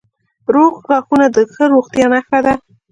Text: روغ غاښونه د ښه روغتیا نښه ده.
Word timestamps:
روغ 0.53 0.73
غاښونه 0.87 1.27
د 1.35 1.37
ښه 1.53 1.63
روغتیا 1.73 2.05
نښه 2.13 2.39
ده. 2.45 2.53